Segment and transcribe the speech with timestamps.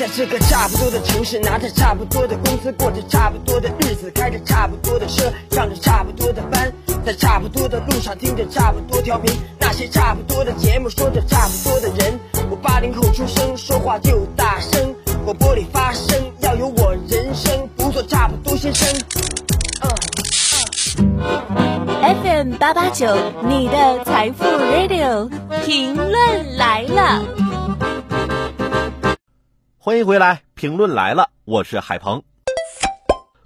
[0.00, 6.72] 在这个差不多的城市，拿着差不多的工资，过着差不多的日子，开着差不多的车，上着差不多的班，
[7.04, 12.18] 在差不多的路上听着差不多调频，那些差不多的节目，说着差不多的人。
[12.48, 18.88] 我八零后出生，说话就大声，广播里发声要有我人生，不做差不多先生。
[22.22, 23.14] FM 八八九，
[23.46, 25.28] 你的财富 Radio，
[25.66, 27.49] 评论来了。
[29.82, 32.22] 欢迎回来，评论来了，我是海鹏。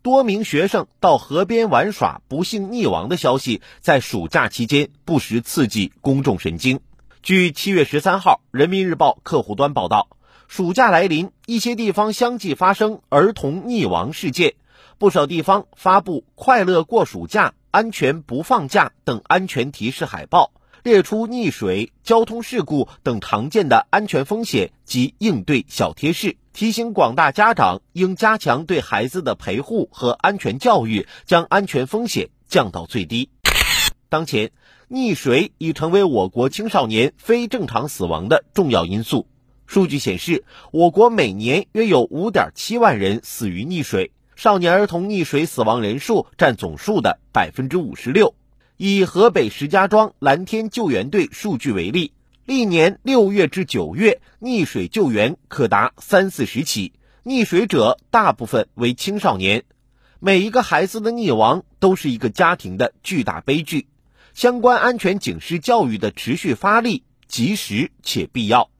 [0.00, 6.78] 多名学生到河边玩耍不幸溺亡的消息，在暑假期间不时刺激公众神经。
[7.20, 10.06] 据七月十三号《人民日报》客户端报道，
[10.46, 14.54] 暑假来临，一些地方相继发生儿童溺亡事件，
[14.98, 20.52] 不少地方发布“快乐过暑假，安全不放假”等安全提示海报。
[20.82, 33.28] 列出溺水、交通事故等常见的安全风险及应对小贴士，提醒广大家长应加强对孩子的陪护和安全教育，将安全风险降到最低。
[34.08, 34.50] 当前，
[34.88, 39.26] 溺水已成为我国青少年非正常死亡的重要因素。
[39.66, 48.32] 数据显示，我国每年约有5.7万人死于溺水，少年儿童溺水死亡人数占总数的56%。
[48.82, 52.14] 以河北石家庄蓝天救援队数据为例，
[52.46, 59.64] 历年六月至九月溺水救援可达三四十起，溺水者大部分为青少年。
[60.18, 63.86] 每一个孩子的溺亡都是一个家庭的巨大悲剧，
[64.32, 68.70] 相关安全警示教育的持续发力及时且必要。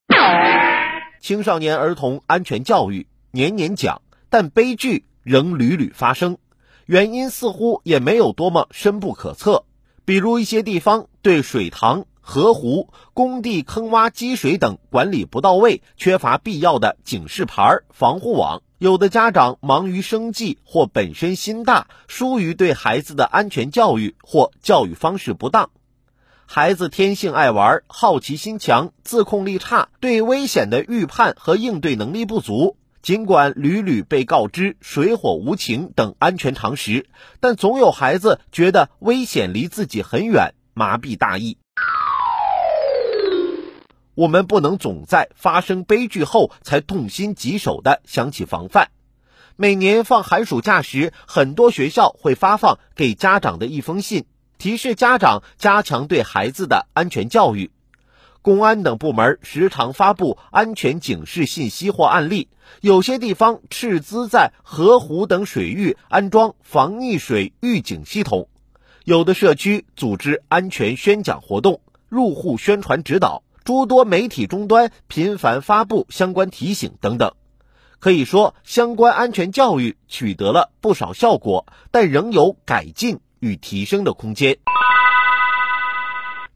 [1.20, 6.38] 青少年儿童安全教育年年讲，但悲剧仍屡屡发生，
[6.86, 9.66] 原因似乎也没有多么深不可测。
[10.10, 25.70] 比如一些地方对水塘、河湖、工地坑洼积水等管理不到位，缺乏必要的警示牌、防护网；有的家长忙于生计或本身心大，疏于对孩子的安全教育或教育方式不当。
[26.44, 32.76] 孩子天性爱玩，好奇心强，自控力差，对危险的预判和应对能力不足。
[33.02, 37.06] 尽管屡屡被告知水火无情等安全常识，
[37.40, 41.56] 但总有孩子觉得危险离自己很远，麻痹大意。
[44.14, 48.90] 我们不能总在发生悲剧后才痛心疾首地想起防范。
[49.56, 54.26] 每年放寒暑假时，很多学校会发放给家长的一封信，
[54.58, 57.70] 提示家长加强对孩子的安全教育。
[58.42, 62.48] 公安等部门时常发布安全警示信息或案例，
[62.80, 68.48] 有些地方斥资在河湖等水域安装防溺水预警系统，
[69.04, 77.34] 有的社区组织安全宣讲活动、入户宣传指导，诸多媒体终端频繁发布相关提醒等等。
[77.98, 84.56] 可以说，相关安全教育取得了不少效果，但仍有改进与提升的空间。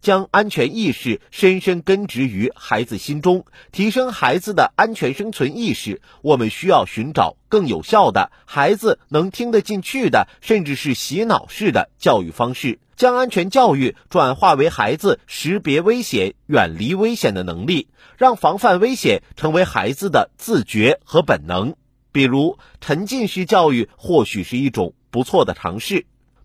[0.05, 6.03] 将安全意识深深根植于孩子心中，提升孩子的安全生存意识。
[6.21, 17.89] 我们需要寻找更有效的、孩子能听得进去的，甚至是洗脑式的教育方式，将安全教育转化为孩子识别危险、远离危险的能力，
[18.19, 21.77] 让防范危险成为孩子的自觉和本能。
[22.13, 26.05] 比如，沉浸式教育或许是一种不错的尝试。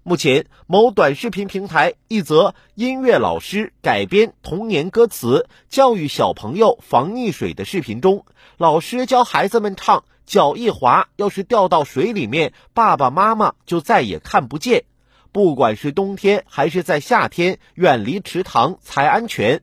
[0.09, 8.25] 目前，某短视频平台一则音乐老师改编童年歌词教育小朋友防溺水的视频中，
[8.57, 14.85] 老师教孩子们唱：“脚一滑，要是掉到水里面，爸爸妈妈就再也看不见。
[15.31, 19.61] 不管是冬天还是在夏天，远离池塘才安全。”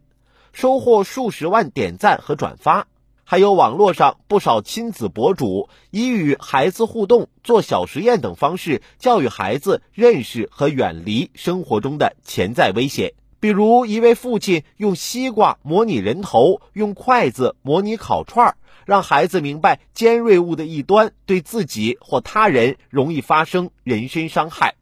[0.54, 2.86] 收获数十万点赞和转发。
[3.28, 13.14] 还有网络上不少亲子博主以与孩子互动、做小实验等方式教育孩子认识和远离生活中的潜在危险。
[13.40, 24.76] 比如，一位父亲用西瓜模拟人头，用筷子模拟烤串儿，让孩子明白尖锐物的一端对自己或他人容易发生人身伤害。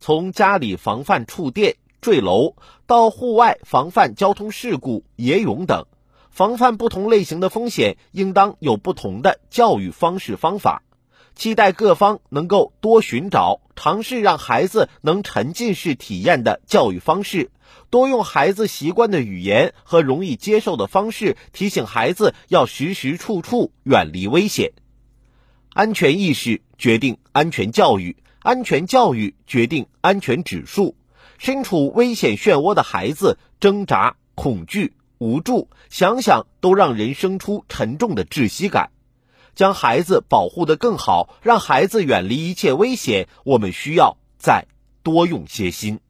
[0.00, 2.56] 从家里防范触电、坠楼，
[2.88, 5.86] 到户外防范交通事故、野泳等。
[6.32, 10.82] 防范不同类型的风险，应当有不同的教育方式方法。
[11.34, 17.50] 期待各方能够多寻找、尝试让孩子能沉浸式体验的教育方式，
[17.90, 24.72] 多用孩子习惯的语言和容易接受的方式，提醒孩子要时时处处远离危险。
[25.74, 30.96] 安全意识决定安全教育，安全教育决定安全指数。
[31.36, 34.94] 身处危险漩涡的孩子，挣扎、恐惧。
[35.22, 38.90] 无助，想想都让人生出沉重的窒息感。
[39.54, 44.66] 将孩子保护得更好，让孩子远离一切危险，我们需要再
[45.02, 46.00] 多用些心。